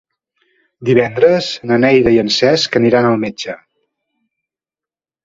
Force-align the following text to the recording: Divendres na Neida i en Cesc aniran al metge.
Divendres 0.87 1.49
na 1.71 1.77
Neida 1.83 2.13
i 2.15 2.17
en 2.21 2.31
Cesc 2.37 2.79
aniran 2.81 3.11
al 3.11 3.21
metge. 3.25 3.55